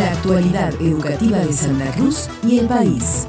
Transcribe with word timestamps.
La 0.00 0.12
actualidad 0.12 0.72
educativa 0.80 1.40
de 1.40 1.52
Santa 1.52 1.92
Cruz 1.92 2.30
y 2.42 2.58
el 2.58 2.66
país. 2.66 3.26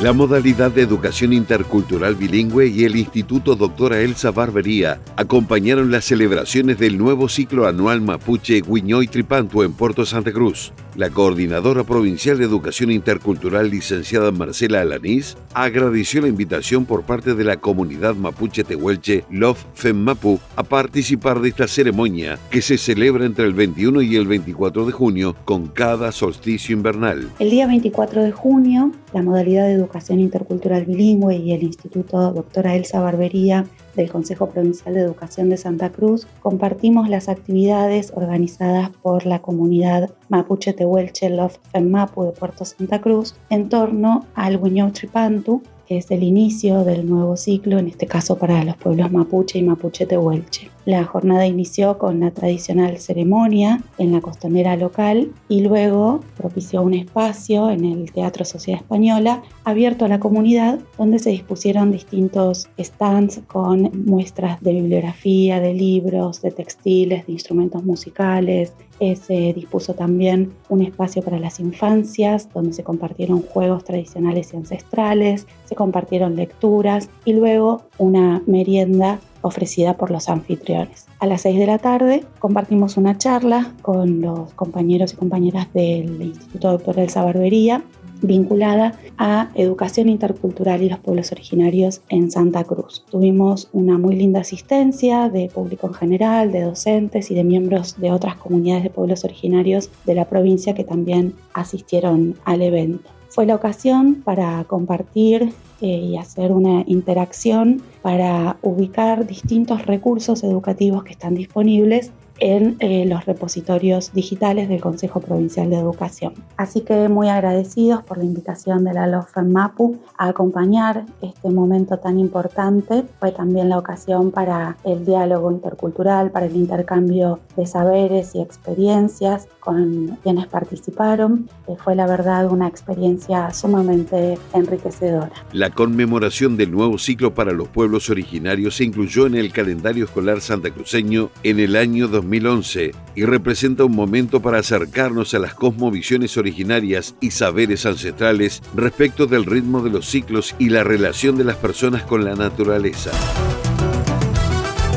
La 0.00 0.14
modalidad 0.14 0.70
de 0.70 0.80
educación 0.80 1.34
intercultural 1.34 2.14
bilingüe 2.14 2.68
y 2.68 2.84
el 2.84 2.96
Instituto 2.96 3.56
Doctora 3.56 4.00
Elsa 4.00 4.30
Barbería 4.30 5.02
acompañaron 5.16 5.90
las 5.90 6.06
celebraciones 6.06 6.78
del 6.78 6.96
nuevo 6.96 7.28
ciclo 7.28 7.66
anual 7.66 8.00
Mapuche 8.00 8.62
Guiñoy 8.62 9.06
Tripantu 9.06 9.64
en 9.64 9.74
Puerto 9.74 10.06
Santa 10.06 10.32
Cruz. 10.32 10.72
La 10.96 11.10
coordinadora 11.10 11.82
provincial 11.82 12.38
de 12.38 12.44
educación 12.44 12.92
intercultural, 12.92 13.68
licenciada 13.68 14.30
Marcela 14.30 14.80
Alanís, 14.80 15.36
agradeció 15.52 16.20
la 16.20 16.28
invitación 16.28 16.84
por 16.84 17.02
parte 17.02 17.34
de 17.34 17.42
la 17.42 17.56
comunidad 17.56 18.14
mapuche 18.14 18.62
tehuelche 18.62 19.24
Love 19.28 19.64
Mapu 19.92 20.38
a 20.54 20.62
participar 20.62 21.40
de 21.40 21.48
esta 21.48 21.66
ceremonia 21.66 22.38
que 22.48 22.62
se 22.62 22.78
celebra 22.78 23.26
entre 23.26 23.44
el 23.44 23.54
21 23.54 24.02
y 24.02 24.14
el 24.14 24.28
24 24.28 24.86
de 24.86 24.92
junio 24.92 25.34
con 25.44 25.66
cada 25.66 26.12
solsticio 26.12 26.76
invernal. 26.76 27.28
El 27.40 27.50
día 27.50 27.66
24 27.66 28.22
de 28.22 28.30
junio, 28.30 28.92
la 29.12 29.22
modalidad 29.22 29.66
de 29.66 29.72
educación 29.72 30.20
intercultural 30.20 30.84
bilingüe 30.84 31.36
y 31.38 31.52
el 31.54 31.64
Instituto 31.64 32.32
Doctora 32.32 32.76
Elsa 32.76 33.00
Barbería 33.00 33.66
del 33.96 34.10
Consejo 34.10 34.48
Provincial 34.48 34.94
de 34.94 35.00
Educación 35.00 35.50
de 35.50 35.56
Santa 35.56 35.90
Cruz, 35.90 36.26
compartimos 36.40 37.08
las 37.08 37.28
actividades 37.28 38.12
organizadas 38.14 38.90
por 38.90 39.24
la 39.24 39.40
comunidad 39.40 40.10
Mapuche 40.28 40.72
Tehuelche 40.72 40.83
Love 40.84 41.58
Mapu 41.82 42.24
de 42.24 42.32
Puerto 42.32 42.64
Santa 42.64 43.00
Cruz 43.00 43.34
en 43.50 43.68
torno 43.68 44.26
al 44.34 44.56
Huiñau 44.56 44.90
Tripantu, 44.90 45.62
que 45.86 45.98
es 45.98 46.10
el 46.10 46.22
inicio 46.22 46.84
del 46.84 47.08
nuevo 47.08 47.36
ciclo, 47.36 47.78
en 47.78 47.88
este 47.88 48.06
caso 48.06 48.36
para 48.36 48.62
los 48.64 48.76
pueblos 48.76 49.10
mapuche 49.10 49.58
y 49.58 49.62
mapuche 49.62 50.06
tehuelche. 50.06 50.73
La 50.86 51.04
jornada 51.04 51.46
inició 51.46 51.96
con 51.96 52.20
la 52.20 52.30
tradicional 52.30 52.98
ceremonia 52.98 53.82
en 53.96 54.12
la 54.12 54.20
costanera 54.20 54.76
local 54.76 55.32
y 55.48 55.62
luego 55.62 56.20
propició 56.36 56.82
un 56.82 56.92
espacio 56.92 57.70
en 57.70 57.86
el 57.86 58.12
Teatro 58.12 58.44
Sociedad 58.44 58.82
Española 58.82 59.42
abierto 59.64 60.04
a 60.04 60.08
la 60.08 60.20
comunidad 60.20 60.78
donde 60.98 61.18
se 61.18 61.30
dispusieron 61.30 61.90
distintos 61.90 62.68
stands 62.78 63.40
con 63.46 63.90
muestras 64.04 64.60
de 64.60 64.74
bibliografía, 64.74 65.58
de 65.58 65.72
libros, 65.72 66.42
de 66.42 66.50
textiles, 66.50 67.26
de 67.26 67.32
instrumentos 67.32 67.82
musicales. 67.82 68.74
Eh, 69.00 69.16
se 69.16 69.54
dispuso 69.54 69.94
también 69.94 70.52
un 70.68 70.82
espacio 70.82 71.22
para 71.22 71.38
las 71.38 71.60
infancias 71.60 72.48
donde 72.52 72.74
se 72.74 72.84
compartieron 72.84 73.40
juegos 73.40 73.84
tradicionales 73.84 74.52
y 74.52 74.58
ancestrales, 74.58 75.46
se 75.64 75.74
compartieron 75.74 76.36
lecturas 76.36 77.08
y 77.24 77.32
luego 77.32 77.84
una 77.98 78.42
merienda 78.46 79.18
ofrecida 79.44 79.96
por 79.96 80.10
los 80.10 80.28
anfitriones. 80.28 81.06
A 81.20 81.26
las 81.26 81.42
6 81.42 81.58
de 81.58 81.66
la 81.66 81.78
tarde 81.78 82.24
compartimos 82.38 82.96
una 82.96 83.18
charla 83.18 83.72
con 83.82 84.22
los 84.22 84.52
compañeros 84.54 85.12
y 85.12 85.16
compañeras 85.16 85.68
del 85.74 86.20
Instituto 86.22 86.72
Doctor 86.72 86.98
Elsa 86.98 87.22
Barbería 87.22 87.84
vinculada 88.22 88.94
a 89.18 89.50
educación 89.54 90.08
intercultural 90.08 90.82
y 90.82 90.88
los 90.88 90.98
pueblos 90.98 91.30
originarios 91.32 92.00
en 92.08 92.30
Santa 92.30 92.64
Cruz. 92.64 93.04
Tuvimos 93.10 93.68
una 93.72 93.98
muy 93.98 94.16
linda 94.16 94.40
asistencia 94.40 95.28
de 95.28 95.48
público 95.48 95.88
en 95.88 95.94
general, 95.94 96.50
de 96.50 96.62
docentes 96.62 97.30
y 97.30 97.34
de 97.34 97.44
miembros 97.44 98.00
de 98.00 98.12
otras 98.12 98.36
comunidades 98.36 98.84
de 98.84 98.90
pueblos 98.90 99.24
originarios 99.24 99.90
de 100.06 100.14
la 100.14 100.24
provincia 100.24 100.74
que 100.74 100.84
también 100.84 101.34
asistieron 101.52 102.36
al 102.44 102.62
evento. 102.62 103.10
Fue 103.28 103.46
la 103.46 103.56
ocasión 103.56 104.22
para 104.24 104.64
compartir 104.64 105.52
y 105.84 106.16
hacer 106.16 106.52
una 106.52 106.84
interacción 106.86 107.82
para 108.02 108.56
ubicar 108.62 109.26
distintos 109.26 109.86
recursos 109.86 110.42
educativos 110.44 111.04
que 111.04 111.12
están 111.12 111.34
disponibles 111.34 112.12
en 112.40 112.76
eh, 112.80 113.06
los 113.06 113.24
repositorios 113.26 114.12
digitales 114.12 114.68
del 114.68 114.80
Consejo 114.80 115.20
Provincial 115.20 115.70
de 115.70 115.76
Educación. 115.76 116.34
Así 116.56 116.80
que 116.80 117.08
muy 117.08 117.28
agradecidos 117.28 118.02
por 118.02 118.18
la 118.18 118.24
invitación 118.24 118.84
de 118.84 118.92
la 118.92 119.06
LOFEM 119.06 119.52
MAPU 119.52 119.98
a 120.18 120.28
acompañar 120.28 121.04
este 121.22 121.50
momento 121.50 121.98
tan 121.98 122.18
importante. 122.18 123.04
Fue 123.20 123.32
también 123.32 123.68
la 123.68 123.78
ocasión 123.78 124.30
para 124.30 124.76
el 124.84 125.04
diálogo 125.04 125.50
intercultural, 125.52 126.30
para 126.30 126.46
el 126.46 126.56
intercambio 126.56 127.40
de 127.56 127.66
saberes 127.66 128.34
y 128.34 128.40
experiencias 128.40 129.48
con 129.60 130.18
quienes 130.22 130.46
participaron. 130.46 131.48
Eh, 131.68 131.76
fue 131.82 131.94
la 131.94 132.06
verdad 132.06 132.50
una 132.50 132.68
experiencia 132.68 133.52
sumamente 133.52 134.38
enriquecedora. 134.52 135.32
La 135.52 135.70
conmemoración 135.70 136.56
del 136.56 136.70
nuevo 136.70 136.98
ciclo 136.98 137.34
para 137.34 137.52
los 137.52 137.68
pueblos 137.68 138.10
originarios 138.10 138.76
se 138.76 138.84
incluyó 138.84 139.26
en 139.26 139.36
el 139.36 139.52
calendario 139.52 140.04
escolar 140.04 140.40
santacruceño 140.40 141.30
en 141.42 141.60
el 141.60 141.76
año 141.76 142.08
2000 142.08 142.23
2011 142.24 142.92
y 143.14 143.24
representa 143.24 143.84
un 143.84 143.94
momento 143.94 144.40
para 144.40 144.58
acercarnos 144.58 145.34
a 145.34 145.38
las 145.38 145.54
cosmovisiones 145.54 146.36
originarias 146.36 147.14
y 147.20 147.30
saberes 147.30 147.86
ancestrales 147.86 148.62
respecto 148.74 149.26
del 149.26 149.44
ritmo 149.44 149.82
de 149.82 149.90
los 149.90 150.06
ciclos 150.06 150.54
y 150.58 150.70
la 150.70 150.84
relación 150.84 151.36
de 151.36 151.44
las 151.44 151.56
personas 151.56 152.02
con 152.02 152.24
la 152.24 152.34
naturaleza. 152.34 153.12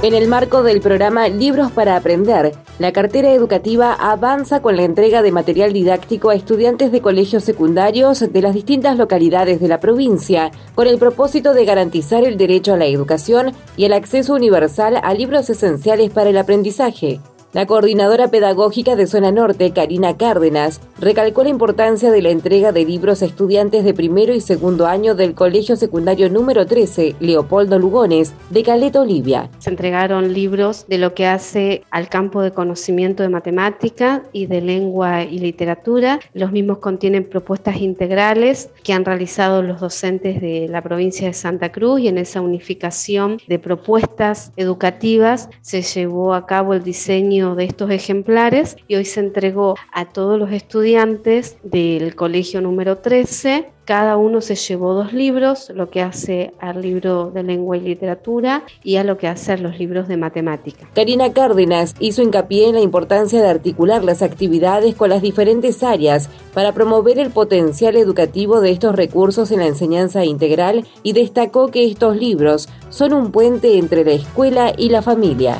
En 0.03 0.13
el 0.13 0.27
marco 0.27 0.61
del 0.61 0.79
programa 0.79 1.27
Libros 1.27 1.71
para 1.71 1.95
Aprender, 1.95 2.53
la 2.77 2.91
cartera 2.91 3.31
educativa 3.31 3.93
avanza 3.93 4.61
con 4.61 4.77
la 4.77 4.83
entrega 4.83 5.23
de 5.23 5.31
material 5.31 5.73
didáctico 5.73 6.29
a 6.29 6.35
estudiantes 6.35 6.91
de 6.91 7.01
colegios 7.01 7.43
secundarios 7.43 8.19
de 8.31 8.41
las 8.43 8.53
distintas 8.53 8.95
localidades 8.95 9.59
de 9.59 9.67
la 9.67 9.79
provincia, 9.79 10.51
con 10.75 10.85
el 10.85 10.99
propósito 10.99 11.55
de 11.55 11.65
garantizar 11.65 12.23
el 12.23 12.37
derecho 12.37 12.75
a 12.75 12.77
la 12.77 12.85
educación 12.85 13.53
y 13.75 13.85
el 13.85 13.93
acceso 13.93 14.35
universal 14.35 14.99
a 15.01 15.13
libros 15.15 15.49
esenciales 15.49 16.11
para 16.11 16.29
el 16.29 16.37
aprendizaje. 16.37 17.19
La 17.53 17.65
coordinadora 17.65 18.27
pedagógica 18.27 18.97
de 18.97 19.07
Zona 19.07 19.31
Norte, 19.31 19.71
Karina 19.71 20.17
Cárdenas, 20.17 20.81
recalcó 20.99 21.43
la 21.43 21.49
importancia 21.49 22.11
de 22.11 22.21
la 22.21 22.29
entrega 22.29 22.73
de 22.73 22.83
libros 22.83 23.21
a 23.21 23.25
estudiantes 23.25 23.85
de 23.85 23.93
primero 23.93 24.33
y 24.35 24.41
segundo 24.41 24.85
año 24.85 25.15
del 25.15 25.33
Colegio 25.33 25.77
Secundario 25.77 26.29
número 26.29 26.65
13, 26.65 27.15
Leopoldo 27.21 27.79
Lugones, 27.79 28.33
de 28.49 28.63
Caleta, 28.63 28.99
Olivia. 28.99 29.49
Se 29.59 29.69
entregaron 29.69 30.33
libros 30.33 30.85
de 30.89 30.97
lo 30.97 31.13
que 31.13 31.25
hace 31.25 31.83
al 31.89 32.09
campo 32.09 32.41
de 32.41 32.51
conocimiento 32.51 33.23
de 33.23 33.29
matemática 33.29 34.23
y 34.33 34.47
de 34.47 34.59
lengua 34.59 35.23
y 35.23 35.39
literatura. 35.39 36.19
Los 36.33 36.51
mismos 36.51 36.79
contienen 36.79 37.23
propuestas 37.23 37.77
integrales 37.77 38.69
que 38.83 38.91
han 38.91 39.05
realizado 39.05 39.63
los 39.63 39.79
docentes 39.79 40.41
de 40.41 40.67
la 40.67 40.81
provincia 40.81 41.27
de 41.27 41.33
Santa 41.33 41.71
Cruz 41.71 42.01
y 42.01 42.09
en 42.09 42.17
esa 42.17 42.41
unificación 42.41 43.39
de 43.47 43.57
propuestas 43.57 44.51
educativas 44.57 45.49
se 45.61 45.81
llevó 45.81 46.33
a 46.33 46.45
cabo 46.45 46.73
el 46.73 46.83
diseño 46.83 47.37
de 47.55 47.65
estos 47.65 47.89
ejemplares 47.91 48.77
y 48.87 48.95
hoy 48.95 49.05
se 49.05 49.19
entregó 49.19 49.75
a 49.91 50.05
todos 50.05 50.39
los 50.39 50.51
estudiantes 50.51 51.57
del 51.63 52.15
colegio 52.15 52.61
número 52.61 52.97
13 52.97 53.77
cada 53.87 54.17
uno 54.17 54.41
se 54.41 54.55
llevó 54.55 54.93
dos 54.93 55.13
libros, 55.13 55.71
lo 55.73 55.89
que 55.89 56.01
hace 56.01 56.51
al 56.59 56.81
libro 56.81 57.31
de 57.31 57.41
lengua 57.41 57.77
y 57.77 57.79
literatura 57.79 58.65
y 58.83 58.97
a 58.97 59.05
lo 59.05 59.17
que 59.17 59.29
hace 59.29 59.53
a 59.53 59.57
los 59.57 59.79
libros 59.79 60.09
de 60.09 60.17
matemática. 60.17 60.89
Karina 60.93 61.31
Cárdenas 61.31 61.95
hizo 62.01 62.21
hincapié 62.21 62.67
en 62.67 62.75
la 62.75 62.81
importancia 62.81 63.41
de 63.41 63.47
articular 63.47 64.03
las 64.03 64.21
actividades 64.21 64.93
con 64.93 65.09
las 65.09 65.21
diferentes 65.21 65.83
áreas 65.83 66.29
para 66.53 66.73
promover 66.73 67.17
el 67.17 67.29
potencial 67.29 67.95
educativo 67.95 68.59
de 68.59 68.71
estos 68.71 68.93
recursos 68.93 69.51
en 69.51 69.59
la 69.59 69.67
enseñanza 69.67 70.25
integral 70.25 70.85
y 71.01 71.13
destacó 71.13 71.69
que 71.69 71.89
estos 71.89 72.17
libros 72.17 72.67
son 72.89 73.13
un 73.13 73.31
puente 73.31 73.77
entre 73.77 74.03
la 74.03 74.11
escuela 74.11 74.73
y 74.77 74.89
la 74.89 75.01
familia. 75.01 75.57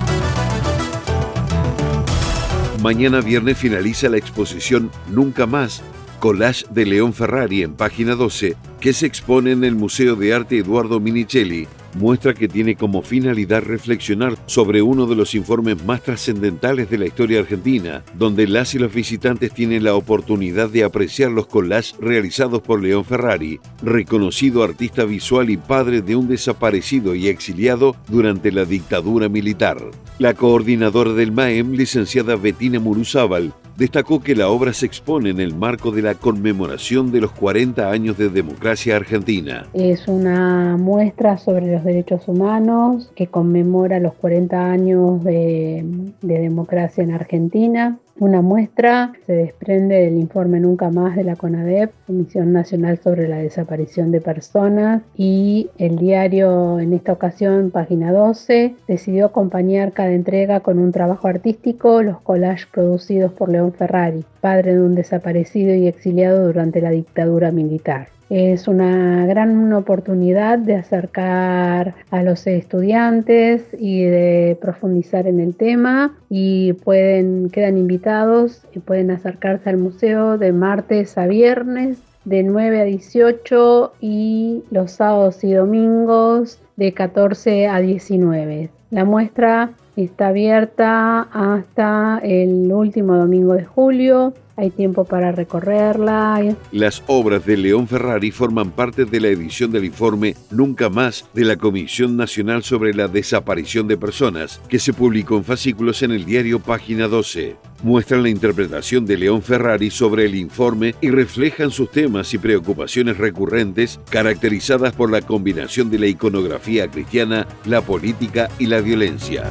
Mañana 2.82 3.22
viernes 3.22 3.58
finaliza 3.58 4.08
la 4.08 4.18
exposición 4.18 4.92
Nunca 5.10 5.48
Más, 5.48 5.82
Collage 6.20 6.66
de 6.70 6.86
León 6.86 7.14
Ferrari 7.14 7.64
en 7.64 7.74
página 7.74 8.14
12, 8.14 8.56
que 8.80 8.94
se 8.94 9.08
expone 9.08 9.52
en 9.52 9.64
el 9.64 9.76
Museo 9.76 10.16
de 10.16 10.34
Arte 10.34 10.60
Eduardo 10.60 11.00
Minicelli 11.00 11.68
muestra 11.98 12.34
que 12.34 12.48
tiene 12.48 12.76
como 12.76 13.02
finalidad 13.02 13.64
reflexionar 13.64 14.38
sobre 14.46 14.82
uno 14.82 15.06
de 15.06 15.16
los 15.16 15.36
informes 15.36 15.84
más 15.84 16.04
trascendentales 16.04 16.90
de 16.90 16.98
la 16.98 17.08
historia 17.08 17.40
argentina, 17.40 18.04
donde 18.14 18.48
las 18.48 18.74
y 18.76 18.80
los 18.80 18.94
visitantes 18.94 19.54
tienen 19.54 19.84
la 19.84 19.96
oportunidad 19.96 20.70
de 20.70 20.84
apreciar 20.84 21.32
los 21.32 21.48
collages 21.48 21.96
realizados 22.00 22.62
por 22.62 22.82
León 22.82 23.04
Ferrari, 23.04 23.60
reconocido 23.82 24.64
artista 24.64 25.04
visual 25.04 25.50
y 25.50 25.58
padre 25.58 26.02
de 26.02 26.16
un 26.16 26.28
desaparecido 26.28 27.16
y 27.16 27.28
exiliado 27.28 27.96
durante 28.08 28.52
la 28.52 28.66
dictadura 28.66 29.30
militar. 29.30 29.78
La 30.20 30.34
coordinadora 30.34 31.14
del 31.14 31.32
MAEM, 31.32 31.74
licenciada 31.74 32.36
Bettina 32.36 32.80
Muruzábal, 32.80 33.54
destacó 33.78 34.22
que 34.22 34.36
la 34.36 34.50
obra 34.50 34.74
se 34.74 34.88
expone 34.88 35.30
en 35.30 35.40
el 35.40 35.56
marco 35.56 35.92
de 35.92 36.02
la 36.02 36.16
conmemoración 36.16 37.12
de 37.12 37.22
los 37.22 37.32
40 37.32 37.90
años 37.90 38.18
de 38.18 38.30
democracia 38.30 38.96
argentina. 38.96 39.68
Es 39.74 40.08
una 40.08 40.78
muestra 40.78 41.38
sobre 41.38 41.72
los 41.72 41.84
derechos 41.84 42.28
humanos 42.28 43.12
que 43.16 43.28
conmemora 43.28 44.00
los 44.00 44.16
40 44.16 44.72
años 44.72 45.24
de, 45.24 45.86
democracia 46.22 47.04
en 47.04 47.12
Argentina. 47.12 48.00
Una 48.20 48.42
muestra 48.42 49.14
se 49.28 49.34
desprende 49.34 50.02
del 50.02 50.16
informe 50.16 50.60
Nunca 50.60 50.90
Más 50.90 51.16
de 51.16 51.24
la 51.24 51.36
CONADEP, 51.36 51.92
Comisión 52.08 52.52
Nacional 52.52 52.98
sobre 52.98 53.28
la 53.28 53.38
Desaparición 53.38 54.12
de 54.12 54.22
Personas, 54.22 55.04
y 55.16 55.70
el 55.78 55.98
diario 55.98 56.80
en 56.80 56.94
esta 56.94 57.14
ocasión, 57.14 57.70
página 57.70 58.12
12, 58.12 58.74
decidió 58.88 59.28
acompañar 59.28 59.92
cada 59.94 60.14
entrega 60.14 60.62
con 60.62 60.80
un 60.80 60.92
trabajo 60.92 61.28
artístico, 61.28 62.02
los 62.02 62.20
collages 62.22 62.66
producidos 62.66 63.32
por 63.34 63.50
León 63.50 63.72
Ferrari, 63.74 64.26
padre 64.42 64.74
de 64.74 64.82
un 64.82 64.96
desaparecido 64.96 65.76
y 65.76 65.86
exiliado 65.86 66.48
durante 66.48 66.82
la 66.82 66.90
dictadura 66.90 67.52
militar. 67.52 68.08
Es 68.30 68.68
una 68.68 69.26
gran 69.26 69.72
oportunidad 69.72 70.60
de 70.60 70.76
acercar 70.76 71.96
a 72.12 72.24
los 72.24 72.46
estudiantes 72.46 73.64
y 73.80 74.04
de 74.04 74.58
profundizar 74.60 75.28
en 75.28 75.40
el 75.40 75.56
tema 75.56 76.14
y 76.30 76.74
pueden 76.74 77.50
quedan 77.50 77.78
invitados 77.78 78.64
y 78.74 78.80
pueden 78.80 79.12
acercarse 79.12 79.70
al 79.70 79.78
museo 79.78 80.38
de 80.38 80.52
martes 80.52 81.18
a 81.18 81.26
viernes 81.26 82.00
de 82.26 82.44
9 82.44 82.82
a 82.82 82.84
18 82.84 83.94
y 84.02 84.64
los 84.72 84.92
sábados 84.92 85.42
y 85.46 85.54
domingos 85.54 86.60
de 86.76 86.94
14 86.94 87.68
a 87.68 87.80
19. 87.80 88.70
La 88.92 89.06
muestra 89.06 89.72
está 89.96 90.28
abierta 90.28 91.22
hasta 91.32 92.20
el 92.22 92.72
último 92.74 93.16
domingo 93.16 93.54
de 93.54 93.64
julio 93.64 94.34
hay 94.58 94.72
tiempo 94.72 95.06
para 95.06 95.32
recorrerla. 95.32 96.56
Las 96.72 97.04
obras 97.06 97.46
de 97.46 97.58
León 97.58 97.88
Ferrari 97.88 98.32
forman 98.32 98.72
parte 98.72 99.06
de 99.06 99.20
la 99.20 99.28
edición 99.28 99.72
del 99.72 99.86
informe 99.86 100.36
Nunca 100.50 100.90
más 100.90 101.30
de 101.34 101.46
la 101.46 101.58
Comisión 101.58 102.18
Nacional 102.18 102.64
sobre 102.64 102.94
la 102.94 103.08
Desaparición 103.08 103.88
de 103.88 103.98
Personas, 103.98 104.60
que 104.68 104.80
se 104.80 104.94
publicó 104.94 105.38
en 105.38 105.44
fascículos 105.44 106.02
en 106.02 106.12
el 106.12 106.26
diario 106.26 106.60
Página 106.60 107.08
12. 107.08 107.56
Muestran 107.84 108.24
la 108.24 108.30
interpretación 108.30 109.06
de 109.06 109.18
León 109.18 109.44
Ferrari 109.44 109.92
sobre 109.92 110.26
el 110.26 110.34
informe 110.34 110.96
y 111.02 111.12
reflejan 111.12 111.70
sus 111.70 111.92
temas 111.92 112.34
y 112.34 112.40
preocupaciones 112.40 113.18
recurrentes 113.18 114.00
caracterizadas 114.10 114.94
por 114.94 115.12
la 115.12 115.22
combinación 115.22 115.92
de 115.92 116.00
la 116.00 116.08
iconografía 116.08 116.88
cristiana, 116.88 117.48
la 117.66 117.82
política 117.82 118.50
y 118.58 118.66
la 118.66 118.82
violencia. 118.82 119.48